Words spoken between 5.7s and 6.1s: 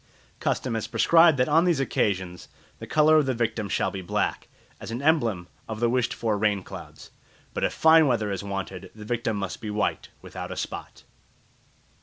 the